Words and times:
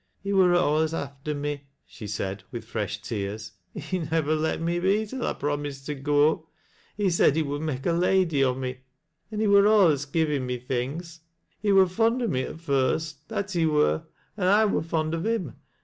"He 0.23 0.33
wur 0.33 0.55
alius 0.55 0.93
after 0.97 1.35
me," 1.35 1.65
she 1.85 2.07
said, 2.07 2.41
with 2.49 2.65
fresh 2.65 3.03
tears. 3.03 3.51
"He 3.75 3.99
nivver 3.99 4.35
let 4.35 4.59
me 4.59 4.79
be 4.79 5.05
till 5.05 5.27
I 5.27 5.33
promised 5.33 5.85
to 5.85 5.93
go. 5.93 6.47
Ht 6.97 7.11
said 7.11 7.35
he 7.35 7.43
would 7.43 7.61
make 7.61 7.85
a 7.85 7.91
lady 7.91 8.43
o' 8.43 8.55
me 8.55 8.79
an' 9.31 9.41
he 9.41 9.47
wur 9.47 9.65
alius 9.67 10.11
givin' 10.11 10.47
me 10.47 10.57
things. 10.57 11.19
He 11.59 11.69
wui 11.69 11.87
fond 11.87 12.23
o' 12.23 12.27
me 12.27 12.41
at 12.41 12.59
first,— 12.59 13.17
that 13.29 13.51
he 13.51 13.67
wur,— 13.67 14.01
an'] 14.37 14.71
wur 14.71 14.81
fond 14.81 15.13
o' 15.13 15.21
him. 15.21 15.53